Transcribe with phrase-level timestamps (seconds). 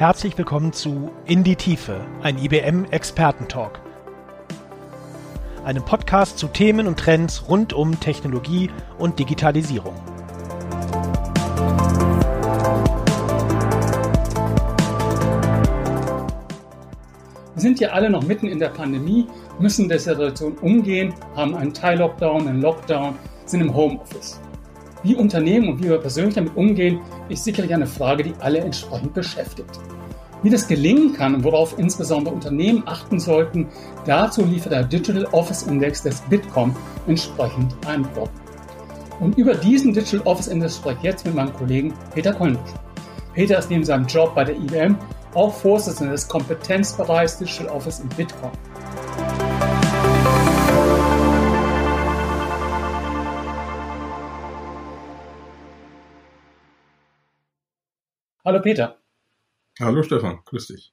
[0.00, 3.82] Herzlich willkommen zu In die Tiefe, ein IBM Expertentalk.
[5.62, 9.94] Einem Podcast zu Themen und Trends rund um Technologie und Digitalisierung.
[17.52, 19.26] Wir sind ja alle noch mitten in der Pandemie,
[19.58, 24.40] müssen der Situation umgehen, haben einen Teil-Lockdown, einen Lockdown, sind im Homeoffice.
[25.02, 29.14] Wie Unternehmen und wie wir persönlich damit umgehen, ist sicherlich eine Frage, die alle entsprechend
[29.14, 29.80] beschäftigt.
[30.42, 33.68] Wie das gelingen kann und worauf insbesondere Unternehmen achten sollten,
[34.06, 36.74] dazu liefert der Digital Office Index des Bitkom
[37.06, 38.40] entsprechend Antworten.
[39.20, 42.58] Und über diesen Digital Office Index spreche ich jetzt mit meinem Kollegen Peter Kolnisch.
[43.34, 44.96] Peter ist neben seinem Job bei der IBM
[45.34, 48.50] auch Vorsitzender des Kompetenzbereichs Digital Office in Bitkom.
[58.42, 58.99] Hallo Peter.
[59.78, 60.92] Hallo Stefan, grüß dich.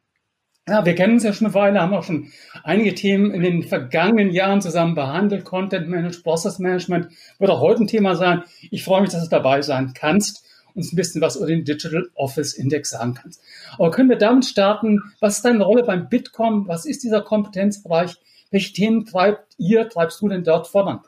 [0.70, 2.30] Ja, wir kennen uns ja schon eine Weile, haben auch schon
[2.64, 5.46] einige Themen in den vergangenen Jahren zusammen behandelt.
[5.46, 7.08] Content Management, Process Management
[7.40, 8.44] wird auch heute ein Thema sein.
[8.70, 12.08] Ich freue mich, dass du dabei sein kannst und ein bisschen was über den Digital
[12.16, 13.42] Office Index sagen kannst.
[13.78, 15.02] Aber können wir damit starten?
[15.22, 16.68] Was ist deine Rolle beim Bitkom?
[16.68, 18.18] Was ist dieser Kompetenzbereich?
[18.52, 21.00] Welche Themen treibt ihr, treibst du denn dort voran?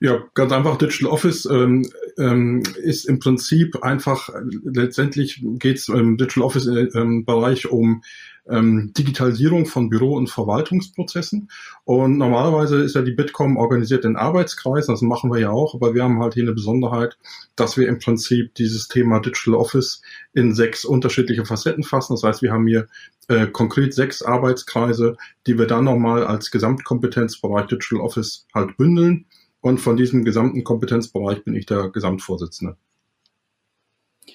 [0.00, 0.76] Ja, ganz einfach.
[0.76, 1.84] Digital Office ähm,
[2.18, 4.30] ähm, ist im Prinzip einfach,
[4.62, 7.26] letztendlich geht es im Digital Office äh, ähm,
[7.68, 8.02] um
[8.48, 11.50] ähm, Digitalisierung von Büro- und Verwaltungsprozessen.
[11.84, 15.94] Und normalerweise ist ja die Bitkom organisiert in Arbeitskreisen, das machen wir ja auch, aber
[15.94, 17.18] wir haben halt hier eine Besonderheit,
[17.56, 20.00] dass wir im Prinzip dieses Thema Digital Office
[20.32, 22.14] in sechs unterschiedliche Facetten fassen.
[22.14, 22.86] Das heißt, wir haben hier
[23.26, 25.16] äh, konkret sechs Arbeitskreise,
[25.48, 29.26] die wir dann nochmal als Gesamtkompetenzbereich Digital Office halt bündeln
[29.60, 32.76] und von diesem gesamten Kompetenzbereich bin ich der Gesamtvorsitzende.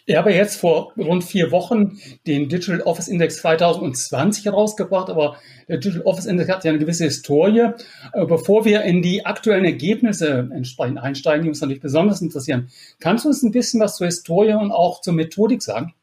[0.05, 1.97] Ich habe jetzt vor rund vier Wochen
[2.27, 5.37] den Digital Office Index 2020 herausgebracht, aber
[5.67, 7.71] der Digital Office Index hat ja eine gewisse Historie.
[8.13, 13.23] Äh, bevor wir in die aktuellen Ergebnisse entsprechend einsteigen, die uns natürlich besonders interessieren, kannst
[13.23, 15.93] du uns ein bisschen was zur Historie und auch zur Methodik sagen?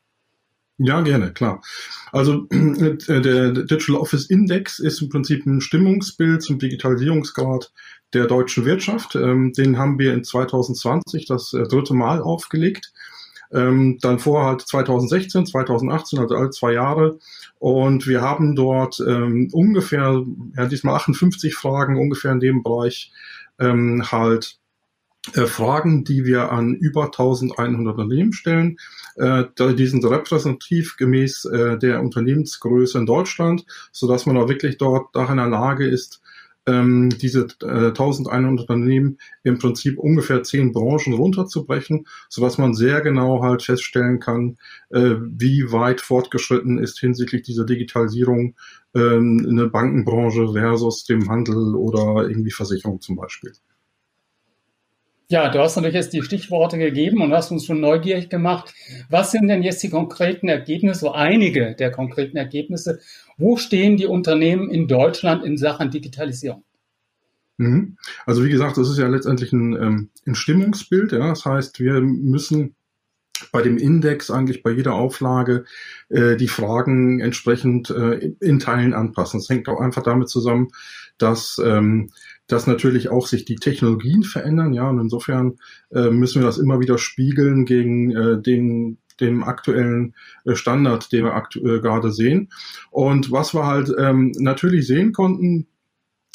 [0.83, 1.63] Ja, gerne, klar.
[2.11, 7.71] Also der Digital Office Index ist im Prinzip ein Stimmungsbild zum Digitalisierungsgrad
[8.15, 9.15] der deutschen Wirtschaft.
[9.15, 12.95] Ähm, den haben wir in 2020 das äh, dritte Mal aufgelegt.
[13.53, 17.19] Ähm, dann vorher halt 2016, 2018, also alle zwei Jahre.
[17.59, 20.25] Und wir haben dort ähm, ungefähr,
[20.57, 23.13] ja, diesmal 58 Fragen, ungefähr in dem Bereich
[23.61, 24.60] halt äh,
[25.47, 28.79] Fragen, die wir an über 1100 Unternehmen stellen.
[29.17, 34.79] Äh, die sind repräsentativ gemäß äh, der Unternehmensgröße in Deutschland, so dass man auch wirklich
[34.79, 36.23] dort auch in der Lage ist,
[36.67, 43.01] ähm, diese äh, 1100 Unternehmen im Prinzip ungefähr zehn Branchen runterzubrechen, so dass man sehr
[43.01, 44.59] genau halt feststellen kann,
[44.91, 48.55] äh, wie weit fortgeschritten ist hinsichtlich dieser Digitalisierung
[48.95, 53.53] ähm, eine Bankenbranche versus dem Handel oder irgendwie Versicherung zum Beispiel.
[55.31, 58.75] Ja, du hast natürlich jetzt die Stichworte gegeben und hast uns schon neugierig gemacht.
[59.09, 62.99] Was sind denn jetzt die konkreten Ergebnisse, so einige der konkreten Ergebnisse?
[63.39, 66.65] Wo stehen die Unternehmen in Deutschland in Sachen Digitalisierung?
[67.59, 67.97] Mhm.
[68.27, 71.13] Also wie gesagt, das ist ja letztendlich ein, ähm, ein Stimmungsbild.
[71.13, 71.29] Ja?
[71.29, 72.75] Das heißt, wir müssen
[73.53, 75.65] bei dem Index eigentlich bei jeder Auflage
[76.09, 79.39] äh, die Fragen entsprechend äh, in Teilen anpassen.
[79.39, 80.71] Das hängt auch einfach damit zusammen,
[81.19, 82.11] dass ähm,
[82.53, 85.59] dass natürlich auch sich die Technologien verändern, ja, und insofern
[85.91, 91.25] äh, müssen wir das immer wieder spiegeln gegen äh, den dem aktuellen äh, Standard, den
[91.25, 92.49] wir aktu äh, gerade sehen.
[92.91, 95.67] Und was wir halt ähm, natürlich sehen konnten,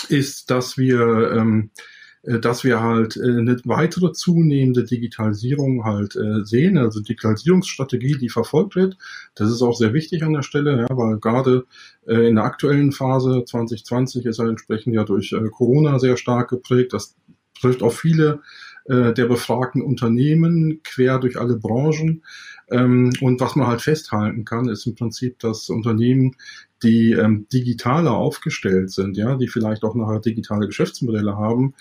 [0.09, 1.95] ist, dass wir ähm, äh,
[2.25, 8.75] dass wir halt äh, eine weitere zunehmende Digitalisierung halt äh, sehen, also Digitalisierungsstrategie, die verfolgt
[8.75, 8.97] wird.
[9.36, 11.66] Das ist auch sehr wichtig an der Stelle, ja, weil gerade
[12.08, 16.94] in der aktuellen Phase 2020 ist halt entsprechend ja durch Corona sehr stark geprägt.
[16.94, 17.16] Das
[17.59, 18.41] trifft auf viele
[18.88, 22.22] der befragten Unternehmen quer durch alle Branchen.
[22.70, 26.35] Ähm, und was man halt festhalten kann, ist im Prinzip, dass Unternehmen
[26.84, 31.73] die ähm, digitaler aufgestellt sind, ja, die vielleicht auch nachher digitale Geschäftsmodelle haben,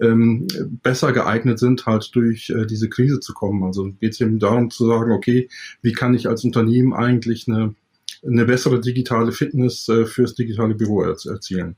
[0.00, 0.46] ähm,
[0.82, 3.64] besser geeignet sind, halt durch äh, diese Krise zu kommen.
[3.64, 5.48] Also geht es eben darum zu sagen, okay,
[5.80, 7.74] wie kann ich als Unternehmen eigentlich eine,
[8.24, 11.76] eine bessere digitale Fitness äh, fürs digitale Büro erzielen?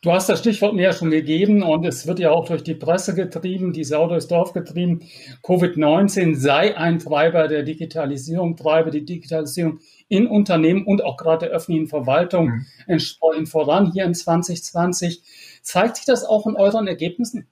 [0.00, 2.76] Du hast das Stichwort mir ja schon gegeben und es wird ja auch durch die
[2.76, 5.00] Presse getrieben, die Sau durchs Dorf getrieben.
[5.42, 11.56] Covid-19 sei ein Treiber der Digitalisierung, treibe die Digitalisierung in Unternehmen und auch gerade der
[11.56, 12.66] öffentlichen Verwaltung mhm.
[12.86, 15.20] entsprechend voran hier in 2020.
[15.62, 17.48] Zeigt sich das auch in euren Ergebnissen?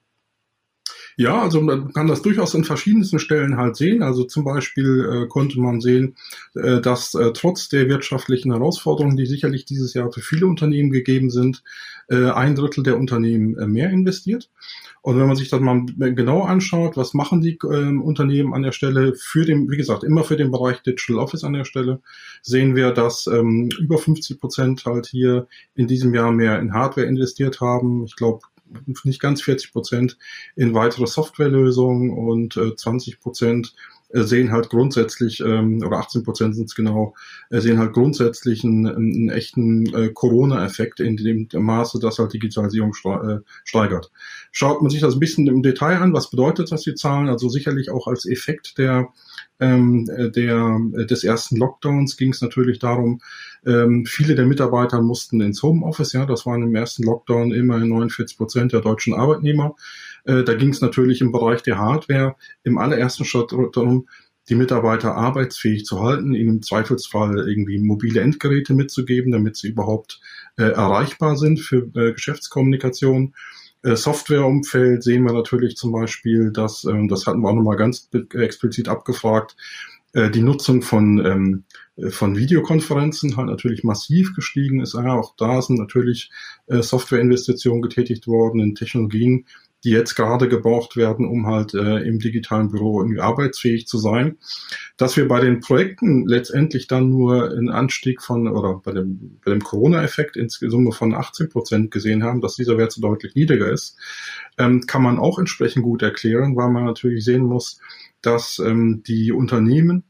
[1.19, 4.03] Ja, also man kann das durchaus in verschiedensten Stellen halt sehen.
[4.03, 6.15] Also zum Beispiel äh, konnte man sehen,
[6.55, 11.31] äh, dass äh, trotz der wirtschaftlichen Herausforderungen, die sicherlich dieses Jahr für viele Unternehmen gegeben
[11.31, 11.65] sind,
[12.09, 14.51] äh, ein Drittel der Unternehmen äh, mehr investiert.
[15.01, 18.73] Und wenn man sich das mal genau anschaut, was machen die äh, Unternehmen an der
[18.73, 22.01] Stelle für den, wie gesagt, immer für den Bereich Digital Office an der Stelle,
[22.43, 25.47] sehen wir, dass ähm, über 50 Prozent halt hier
[25.77, 28.05] in diesem Jahr mehr in Hardware investiert haben.
[28.05, 28.41] Ich glaube,
[29.05, 30.19] nicht ganz 40 Prozent
[30.57, 33.75] in weitere Softwarelösungen und äh, 20 Prozent
[34.11, 37.15] äh, sehen halt grundsätzlich, ähm, oder 18 Prozent sind es genau,
[37.51, 42.93] äh, sehen halt grundsätzlich einen, einen echten äh, Corona-Effekt in dem Maße, dass halt Digitalisierung
[43.05, 44.11] äh, steigert.
[44.53, 47.29] Schaut man sich das ein bisschen im Detail an, was bedeutet das die Zahlen?
[47.29, 49.09] Also sicherlich auch als Effekt der
[49.59, 53.21] ähm, der, des ersten Lockdowns ging es natürlich darum,
[53.65, 58.37] ähm, viele der Mitarbeiter mussten ins Homeoffice, ja, das waren im ersten Lockdown immerhin 49
[58.37, 59.75] Prozent der deutschen Arbeitnehmer.
[60.25, 64.07] Äh, da ging es natürlich im Bereich der Hardware im allerersten Schritt darum,
[64.49, 70.21] die Mitarbeiter arbeitsfähig zu halten, ihnen im Zweifelsfall irgendwie mobile Endgeräte mitzugeben, damit sie überhaupt
[70.57, 73.35] äh, erreichbar sind für äh, Geschäftskommunikation.
[73.83, 78.09] Äh, Softwareumfeld sehen wir natürlich zum Beispiel, dass, äh, das hatten wir auch nochmal ganz
[78.35, 79.57] explizit abgefragt,
[80.13, 81.65] äh, die Nutzung von, ähm,
[82.11, 84.95] von Videokonferenzen hat natürlich massiv gestiegen ist.
[84.95, 86.31] Ja, auch da sind natürlich
[86.67, 89.47] äh, Softwareinvestitionen getätigt worden in Technologien,
[89.85, 94.37] die jetzt gerade gebraucht werden, um halt äh, im digitalen Büro irgendwie arbeitsfähig zu sein.
[94.97, 99.51] Dass wir bei den Projekten letztendlich dann nur einen Anstieg von, oder bei dem, bei
[99.53, 103.71] dem Corona-Effekt in Summe von 18 Prozent gesehen haben, dass dieser Wert so deutlich niedriger
[103.71, 103.97] ist,
[104.59, 107.81] ähm, kann man auch entsprechend gut erklären, weil man natürlich sehen muss,
[108.23, 110.05] dass ähm, die Unternehmen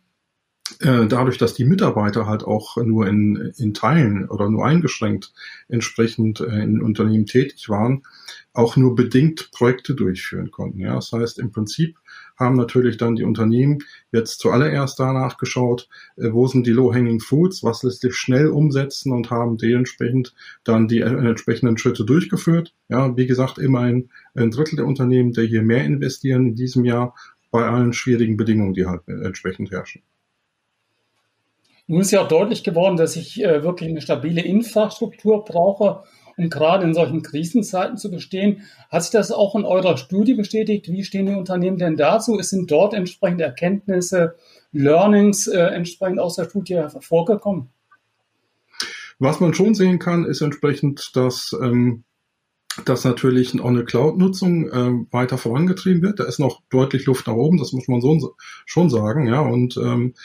[0.80, 5.32] dadurch, dass die Mitarbeiter halt auch nur in, in Teilen oder nur eingeschränkt
[5.68, 8.02] entsprechend äh, in Unternehmen tätig waren,
[8.52, 10.80] auch nur bedingt Projekte durchführen konnten.
[10.80, 11.98] Ja, das heißt, im Prinzip
[12.38, 13.78] haben natürlich dann die Unternehmen
[14.12, 19.12] jetzt zuallererst danach geschaut, äh, wo sind die Low-Hanging Fruits, was lässt sich schnell umsetzen
[19.12, 20.34] und haben dementsprechend
[20.64, 22.74] dann die entsprechenden Schritte durchgeführt.
[22.88, 27.14] Ja, wie gesagt, immerhin ein Drittel der Unternehmen, der hier mehr investieren in diesem Jahr
[27.50, 30.02] bei allen schwierigen Bedingungen, die halt entsprechend herrschen.
[31.86, 36.02] Nun ist ja auch deutlich geworden, dass ich äh, wirklich eine stabile Infrastruktur brauche,
[36.36, 38.62] um gerade in solchen Krisenzeiten zu bestehen.
[38.90, 40.90] Hat sich das auch in eurer Studie bestätigt?
[40.90, 42.36] Wie stehen die Unternehmen denn dazu?
[42.42, 44.34] Sind dort entsprechende Erkenntnisse,
[44.72, 47.68] Learnings äh, entsprechend aus der Studie hervorgekommen?
[49.18, 52.04] Was man schon sehen kann, ist entsprechend, dass ähm,
[52.84, 56.20] dass natürlich auch eine Cloud-Nutzung äh, weiter vorangetrieben wird.
[56.20, 58.34] Da ist noch deutlich Luft nach oben, das muss man so
[58.66, 59.40] schon sagen, ja.
[59.40, 60.20] Und ähm, äh,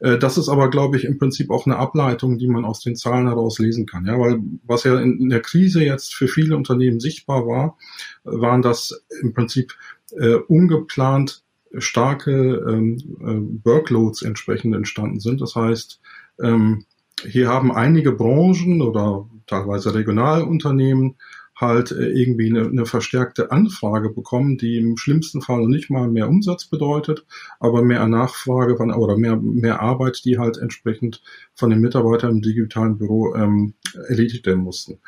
[0.00, 3.26] das ist aber, glaube ich, im Prinzip auch eine Ableitung, die man aus den Zahlen
[3.26, 4.06] heraus lesen kann.
[4.06, 7.76] Ja, weil was ja in, der Krise jetzt für viele Unternehmen sichtbar war,
[8.22, 9.74] waren das im Prinzip
[10.12, 11.42] äh, ungeplant
[11.76, 15.40] starke ähm, äh, Workloads entsprechend entstanden sind.
[15.40, 16.00] Das heißt,
[16.42, 16.84] ähm,
[17.26, 21.16] hier haben einige Branchen oder teilweise Regionalunternehmen
[21.60, 26.28] halt äh, irgendwie eine, eine verstärkte Anfrage bekommen, die im schlimmsten Fall nicht mal mehr
[26.28, 27.26] Umsatz bedeutet,
[27.60, 31.20] aber mehr Nachfrage von, oder mehr, mehr Arbeit, die halt entsprechend
[31.54, 33.74] von den Mitarbeitern im digitalen Büro ähm,
[34.08, 35.00] erledigt werden mussten.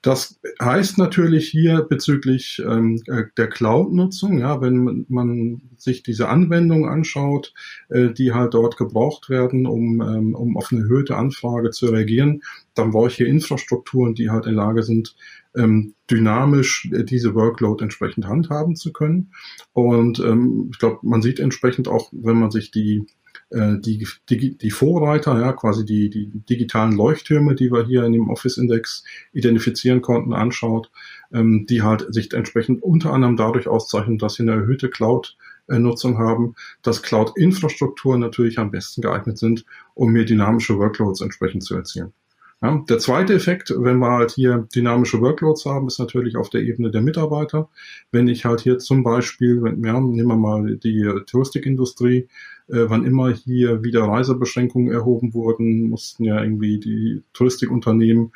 [0.00, 6.88] Das heißt natürlich hier bezüglich ähm, äh, der Cloud-Nutzung, ja, wenn man sich diese Anwendungen
[6.88, 7.52] anschaut,
[7.88, 12.42] äh, die halt dort gebraucht werden, um, ähm, um auf eine erhöhte Anfrage zu reagieren,
[12.74, 15.16] dann brauche ich hier Infrastrukturen, die halt in Lage sind,
[15.56, 19.32] ähm, dynamisch äh, diese Workload entsprechend handhaben zu können.
[19.72, 23.06] Und ähm, ich glaube, man sieht entsprechend auch, wenn man sich die
[23.50, 28.28] die, die, die Vorreiter, ja, quasi die, die digitalen Leuchttürme, die wir hier in dem
[28.28, 30.90] Office-Index identifizieren konnten, anschaut,
[31.32, 36.54] ähm, die halt sich entsprechend unter anderem dadurch auszeichnen, dass sie eine erhöhte Cloud-Nutzung haben,
[36.82, 39.64] dass Cloud-Infrastrukturen natürlich am besten geeignet sind,
[39.94, 42.12] um mehr dynamische Workloads entsprechend zu erzielen.
[42.60, 46.62] Ja, der zweite Effekt, wenn wir halt hier dynamische Workloads haben, ist natürlich auf der
[46.62, 47.68] Ebene der Mitarbeiter.
[48.10, 52.28] Wenn ich halt hier zum Beispiel, wenn, ja, nehmen wir mal die Touristikindustrie,
[52.66, 58.32] äh, wann immer hier wieder Reisebeschränkungen erhoben wurden, mussten ja irgendwie die Touristikunternehmen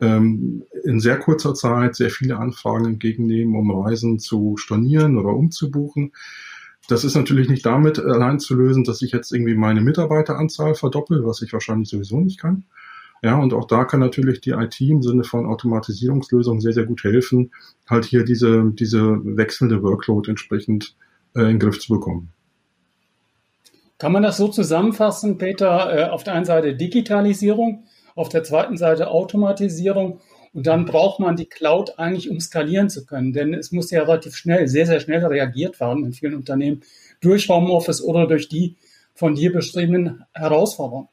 [0.00, 6.12] ähm, in sehr kurzer Zeit sehr viele Anfragen entgegennehmen, um Reisen zu stornieren oder umzubuchen.
[6.88, 11.24] Das ist natürlich nicht damit allein zu lösen, dass ich jetzt irgendwie meine Mitarbeiteranzahl verdoppel,
[11.24, 12.64] was ich wahrscheinlich sowieso nicht kann.
[13.22, 17.04] Ja, und auch da kann natürlich die IT im Sinne von Automatisierungslösungen sehr, sehr gut
[17.04, 17.52] helfen,
[17.88, 20.96] halt hier diese, diese wechselnde Workload entsprechend
[21.34, 22.32] äh, in den Griff zu bekommen.
[23.98, 25.94] Kann man das so zusammenfassen, Peter?
[25.94, 27.84] Äh, auf der einen Seite Digitalisierung,
[28.14, 30.20] auf der zweiten Seite Automatisierung
[30.52, 33.34] Und dann braucht man die Cloud eigentlich, um skalieren zu können.
[33.34, 36.80] Denn es muss ja relativ schnell, sehr, sehr schnell reagiert werden in vielen Unternehmen
[37.20, 38.76] durch Homeoffice oder durch die
[39.14, 41.08] von dir beschriebenen Herausforderungen.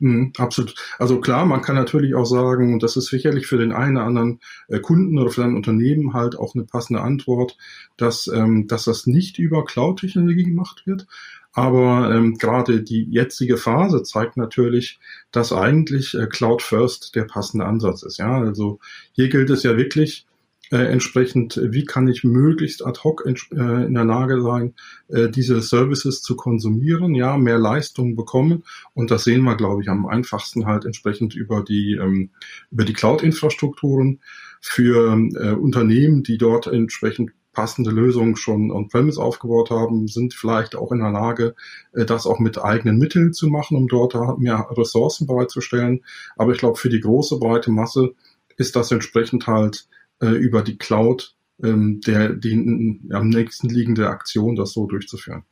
[0.00, 0.74] Mhm, absolut.
[0.98, 4.06] Also klar, man kann natürlich auch sagen, und das ist sicherlich für den einen oder
[4.06, 7.56] anderen äh, Kunden oder für ein Unternehmen halt auch eine passende Antwort,
[7.96, 11.08] dass, ähm, dass das nicht über Cloud-Technologie gemacht wird.
[11.52, 15.00] Aber ähm, gerade die jetzige Phase zeigt natürlich,
[15.32, 18.18] dass eigentlich äh, Cloud First der passende Ansatz ist.
[18.18, 18.78] Ja, also
[19.12, 20.27] hier gilt es ja wirklich,
[20.70, 24.74] äh, entsprechend, wie kann ich möglichst ad hoc in, äh, in der Lage sein,
[25.08, 28.64] äh, diese Services zu konsumieren, ja, mehr Leistung bekommen.
[28.94, 32.30] Und das sehen wir, glaube ich, am einfachsten halt entsprechend über die, ähm,
[32.70, 34.20] über die Cloud-Infrastrukturen
[34.60, 40.92] für äh, Unternehmen, die dort entsprechend passende Lösungen schon on-premise aufgebaut haben, sind vielleicht auch
[40.92, 41.54] in der Lage,
[41.92, 46.04] äh, das auch mit eigenen Mitteln zu machen, um dort mehr Ressourcen bereitzustellen.
[46.36, 48.14] Aber ich glaube, für die große, breite Masse
[48.56, 49.88] ist das entsprechend halt
[50.20, 55.42] äh, über die Cloud ähm, der die am nächsten liegende Aktion, das so durchzuführen.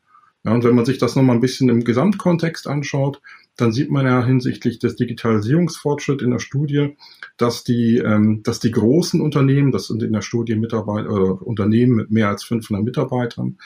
[0.44, 3.20] Ja, und wenn man sich das nochmal ein bisschen im Gesamtkontext anschaut,
[3.56, 6.96] dann sieht man ja hinsichtlich des Digitalisierungsfortschritts in der Studie,
[7.36, 11.96] dass die, ähm, dass die großen Unternehmen, das sind in der Studie Mitarbeiter oder Unternehmen
[11.96, 13.58] mit mehr als 500 Mitarbeitern,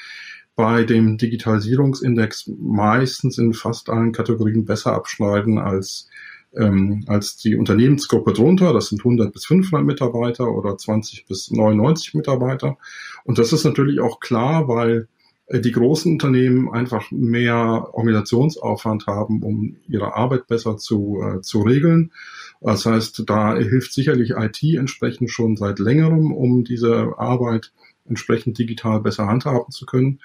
[0.56, 6.08] bei dem Digitalisierungsindex meistens in fast allen Kategorien besser abschneiden als
[6.56, 8.72] ähm, als die Unternehmensgruppe drunter.
[8.72, 12.76] Das sind 100 bis 500 Mitarbeiter oder 20 bis 99 Mitarbeiter.
[13.24, 15.08] Und das ist natürlich auch klar, weil
[15.46, 21.62] äh, die großen Unternehmen einfach mehr Organisationsaufwand haben, um ihre Arbeit besser zu, äh, zu
[21.62, 22.12] regeln.
[22.60, 27.72] Das heißt, da hilft sicherlich IT entsprechend schon seit längerem, um diese Arbeit
[28.06, 30.20] entsprechend digital besser handhaben zu können.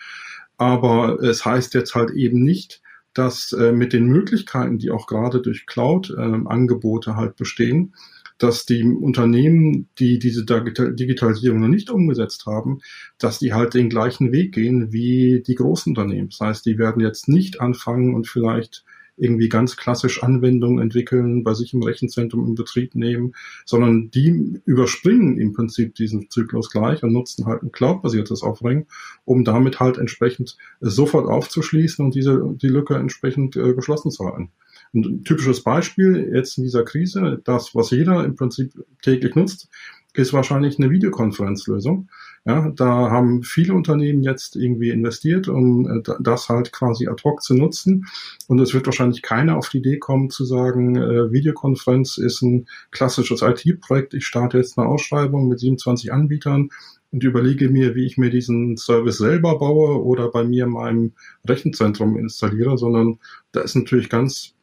[0.58, 2.82] Aber es heißt jetzt halt eben nicht,
[3.16, 7.96] dass äh, mit den Möglichkeiten, die auch gerade durch Cloud-Angebote äh, halt bestehen,
[8.38, 12.80] dass die Unternehmen, die diese Digitalisierung noch nicht umgesetzt haben,
[13.18, 16.30] dass die halt den gleichen Weg gehen wie die großen Unternehmen.
[16.30, 18.84] Das heißt, die werden jetzt nicht anfangen und vielleicht
[19.18, 23.34] irgendwie ganz klassisch Anwendungen entwickeln, bei sich im Rechenzentrum in Betrieb nehmen,
[23.66, 28.88] sondern die überspringen im Prinzip diesen Zyklus gleich und nutzen halt ein cloud-basiertes Offering,
[29.24, 34.52] um damit halt entsprechend sofort aufzuschließen und diese die Lücke entsprechend äh, geschlossen zu halten.
[34.94, 39.70] Ein typisches Beispiel jetzt in dieser Krise, das, was jeder im Prinzip täglich nutzt,
[40.14, 42.10] ist wahrscheinlich eine Videokonferenzlösung.
[42.48, 47.42] Ja, da haben viele Unternehmen jetzt irgendwie investiert, um äh, das halt quasi ad hoc
[47.42, 48.06] zu nutzen.
[48.48, 52.68] Und es wird wahrscheinlich keiner auf die Idee kommen zu sagen, äh, Videokonferenz ist ein
[52.92, 54.14] klassisches IT-Projekt.
[54.14, 56.70] Ich starte jetzt eine Ausschreibung mit 27 Anbietern
[57.12, 61.14] und überlege mir, wie ich mir diesen Service selber baue oder bei mir in meinem
[61.48, 63.18] Rechenzentrum installiere, sondern
[63.54, 64.54] da ist natürlich ganz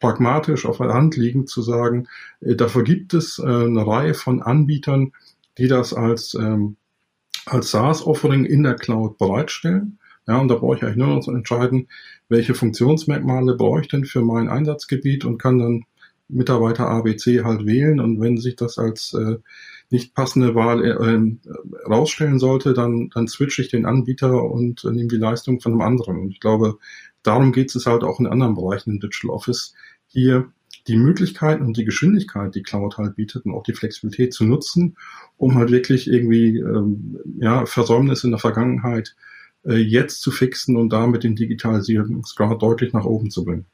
[0.00, 2.08] pragmatisch auf der Hand liegend zu sagen,
[2.40, 5.12] äh, dafür gibt es äh, eine Reihe von Anbietern,
[5.58, 6.76] die das als, ähm,
[7.52, 9.98] als SaaS-Offering in der Cloud bereitstellen.
[10.26, 11.88] Ja, und da brauche ich eigentlich nur noch zu entscheiden,
[12.28, 15.84] welche Funktionsmerkmale brauche ich denn für mein Einsatzgebiet und kann dann
[16.28, 18.00] Mitarbeiter ABC halt wählen.
[18.00, 19.38] Und wenn sich das als äh,
[19.90, 24.90] nicht passende Wahl äh, äh, rausstellen sollte, dann, dann switche ich den Anbieter und äh,
[24.90, 26.18] nehme die Leistung von einem anderen.
[26.18, 26.78] Und ich glaube,
[27.22, 29.74] darum geht es halt auch in anderen Bereichen im Digital Office,
[30.06, 30.52] hier
[30.88, 34.96] die Möglichkeiten und die Geschwindigkeit, die Cloud halt bietet und auch die Flexibilität zu nutzen,
[35.36, 39.14] um halt wirklich irgendwie ähm, ja, Versäumnisse in der Vergangenheit
[39.64, 43.66] äh, jetzt zu fixen und damit den Digitalisierungsgrad deutlich nach oben zu bringen.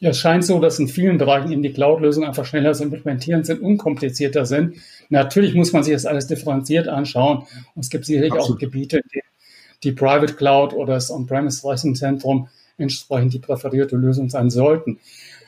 [0.00, 3.44] Ja, es scheint so, dass in vielen Bereichen eben die Cloud-Lösungen einfach schneller zu implementieren
[3.44, 4.76] sind, unkomplizierter sind.
[5.10, 7.44] Natürlich muss man sich das alles differenziert anschauen.
[7.74, 8.56] Und es gibt sicherlich Absolut.
[8.56, 9.22] auch Gebiete, in denen
[9.82, 14.98] die Private Cloud oder das On-Premise-Rechenzentrum entsprechend die präferierte Lösung sein sollten.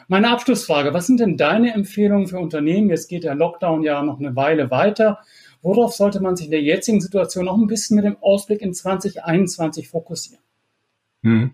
[0.09, 2.91] Meine Abschlussfrage, was sind denn deine Empfehlungen für Unternehmen?
[2.91, 5.19] Jetzt geht der Lockdown ja noch eine Weile weiter.
[5.63, 8.75] Worauf sollte man sich in der jetzigen Situation noch ein bisschen mit dem Ausblick in
[8.75, 10.43] 2021 fokussieren?
[11.23, 11.53] Hm.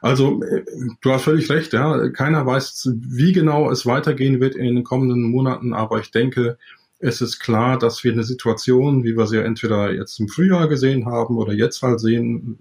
[0.00, 0.64] Also, äh,
[1.00, 2.08] du hast völlig recht, ja.
[2.08, 6.58] Keiner weiß, wie genau es weitergehen wird in den kommenden Monaten, aber ich denke,
[6.98, 11.06] es ist klar, dass wir eine Situation, wie wir sie entweder jetzt im Frühjahr gesehen
[11.06, 12.58] haben oder jetzt halt sehen,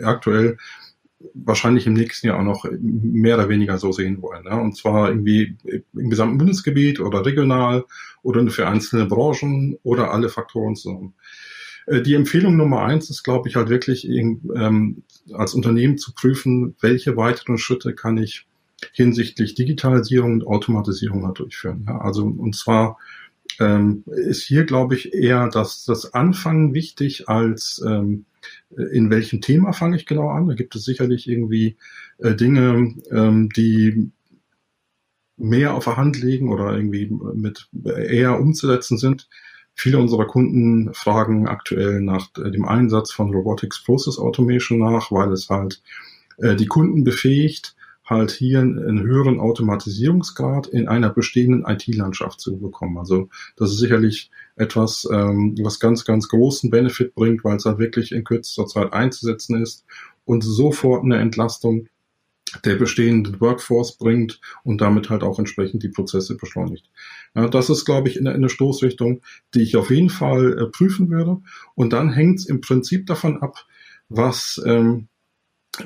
[0.00, 0.58] aktuell,
[1.34, 4.44] wahrscheinlich im nächsten Jahr auch noch mehr oder weniger so sehen wollen.
[4.44, 4.60] Ja?
[4.60, 5.56] Und zwar irgendwie
[5.94, 7.84] im gesamten Bundesgebiet oder regional
[8.22, 11.14] oder nur für einzelne Branchen oder alle Faktoren zusammen.
[11.86, 16.76] Äh, die Empfehlung Nummer eins ist, glaube ich, halt wirklich ähm, als Unternehmen zu prüfen,
[16.80, 18.46] welche weiteren Schritte kann ich
[18.92, 21.84] hinsichtlich Digitalisierung und Automatisierung halt durchführen.
[21.88, 21.98] Ja?
[22.00, 22.98] Also und zwar
[23.58, 28.24] ähm, ist hier, glaube ich, eher das, das Anfangen wichtig als ähm,
[28.92, 30.46] in welchem Thema fange ich genau an.
[30.48, 31.76] Da gibt es sicherlich irgendwie
[32.18, 34.10] äh, Dinge, ähm, die
[35.36, 39.28] mehr auf der Hand liegen oder irgendwie mit eher umzusetzen sind.
[39.74, 45.48] Viele unserer Kunden fragen aktuell nach dem Einsatz von Robotics Process Automation nach, weil es
[45.48, 45.80] halt
[46.38, 52.98] äh, die Kunden befähigt, halt hier einen höheren Automatisierungsgrad in einer bestehenden IT-Landschaft zu bekommen.
[52.98, 57.78] Also das ist sicherlich etwas, ähm, was ganz, ganz großen Benefit bringt, weil es halt
[57.78, 59.84] wirklich in kürzester Zeit einzusetzen ist
[60.24, 61.88] und sofort eine Entlastung
[62.64, 66.90] der bestehenden Workforce bringt und damit halt auch entsprechend die Prozesse beschleunigt.
[67.34, 69.20] Ja, das ist, glaube ich, eine, eine Stoßrichtung,
[69.54, 71.38] die ich auf jeden Fall äh, prüfen würde.
[71.74, 73.66] Und dann hängt es im Prinzip davon ab,
[74.08, 75.08] was ähm,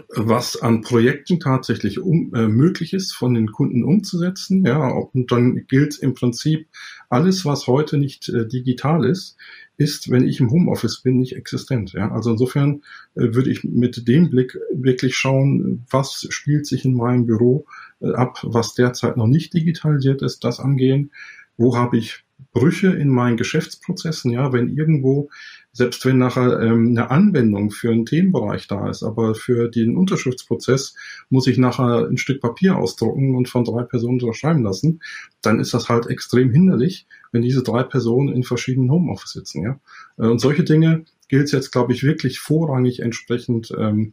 [0.09, 4.65] was an Projekten tatsächlich um, äh, möglich ist, von den Kunden umzusetzen.
[4.65, 6.69] Ja, und dann gilt im Prinzip
[7.09, 9.37] alles, was heute nicht äh, digital ist,
[9.77, 11.93] ist, wenn ich im Homeoffice bin, nicht existent.
[11.93, 12.83] Ja, also insofern
[13.15, 17.67] äh, würde ich mit dem Blick wirklich schauen, was spielt sich in meinem Büro
[18.01, 21.11] äh, ab, was derzeit noch nicht digitalisiert ist, das angehen.
[21.57, 24.33] Wo habe ich Brüche in meinen Geschäftsprozessen?
[24.33, 25.31] Ja, wenn irgendwo
[25.73, 30.95] selbst wenn nachher ähm, eine Anwendung für einen Themenbereich da ist, aber für den Unterschriftsprozess
[31.31, 35.01] muss ich nachher ein Stück Papier ausdrucken und von drei Personen unterschreiben lassen,
[35.41, 39.63] dann ist das halt extrem hinderlich, wenn diese drei Personen in verschiedenen Homeoffice sitzen.
[39.65, 39.81] Ja?
[40.19, 44.13] Äh, und solche Dinge gilt es jetzt, glaube ich, wirklich vorrangig entsprechend ähm,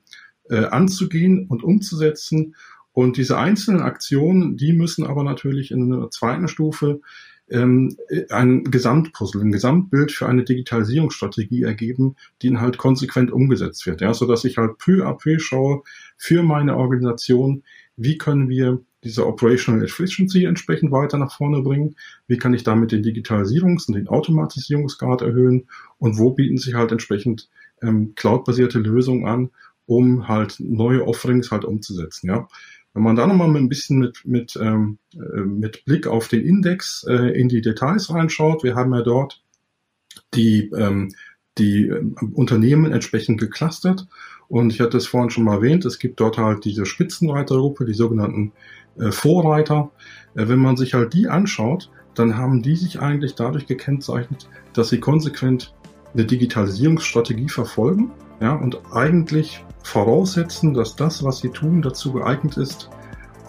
[0.50, 2.56] äh, anzugehen und umzusetzen.
[2.94, 7.02] Und diese einzelnen Aktionen, die müssen aber natürlich in einer zweiten Stufe
[7.52, 7.96] ähm,
[8.30, 14.02] ein Gesamtpuzzle, ein Gesamtbild für eine Digitalisierungsstrategie ergeben, die halt konsequent umgesetzt wird.
[14.02, 15.84] Ja, so dass ich halt peu à peu schaue
[16.18, 17.64] für meine Organisation,
[17.98, 21.96] wie können wir diese Operational Efficiency entsprechend weiter nach vorne bringen?
[22.28, 25.68] Wie kann ich damit den Digitalisierungs- und den Automatisierungsgrad erhöhen?
[25.98, 27.50] Und wo bieten sich halt entsprechend
[27.82, 29.50] ähm, cloud-basierte Lösungen an,
[29.86, 32.28] um halt neue Offerings halt umzusetzen?
[32.28, 32.48] Ja,
[32.94, 37.06] wenn man da nochmal ein bisschen mit, mit, ähm, äh, mit Blick auf den Index
[37.08, 39.44] äh, in die Details reinschaut, wir haben ja dort
[40.34, 41.14] die, ähm,
[41.58, 42.04] die äh,
[42.34, 44.08] Unternehmen entsprechend geclustert.
[44.48, 47.94] Und ich hatte es vorhin schon mal erwähnt, es gibt dort halt diese Spitzenreitergruppe, die
[47.94, 48.52] sogenannten
[48.98, 49.92] äh, Vorreiter.
[50.36, 54.90] Äh, wenn man sich halt die anschaut, dann haben die sich eigentlich dadurch gekennzeichnet, dass
[54.90, 55.74] sie konsequent
[56.14, 62.90] eine Digitalisierungsstrategie verfolgen ja, und eigentlich voraussetzen, dass das, was sie tun, dazu geeignet ist,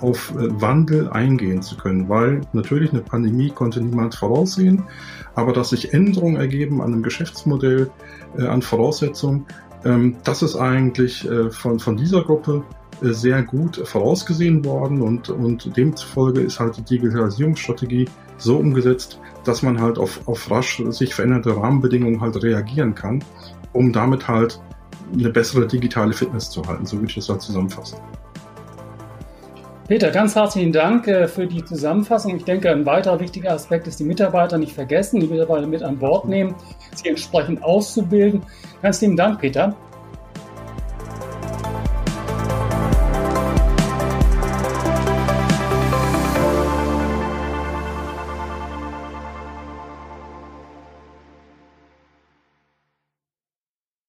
[0.01, 4.85] auf äh, Wandel eingehen zu können, weil natürlich eine Pandemie konnte niemand voraussehen,
[5.35, 7.91] aber dass sich Änderungen ergeben an einem Geschäftsmodell,
[8.39, 9.47] äh, an Voraussetzungen,
[9.85, 12.63] ähm, das ist eigentlich äh, von, von dieser Gruppe
[13.03, 18.09] äh, sehr gut vorausgesehen worden und, und demzufolge ist halt die Digitalisierungsstrategie
[18.41, 23.23] so umgesetzt, dass man halt auf, auf rasch sich veränderte Rahmenbedingungen halt reagieren kann,
[23.73, 24.61] um damit halt
[25.13, 26.87] eine bessere digitale Fitness zu halten.
[26.87, 27.99] So würde ich das halt zusammenfassen.
[29.89, 32.37] Peter, ganz herzlichen Dank äh, für die Zusammenfassung.
[32.37, 35.99] Ich denke, ein weiterer wichtiger Aspekt ist, die Mitarbeiter nicht vergessen, die Mitarbeiter mit an
[35.99, 36.55] Bord nehmen,
[36.95, 38.43] sie entsprechend auszubilden.
[38.83, 39.75] Ganz lieben Dank, Peter.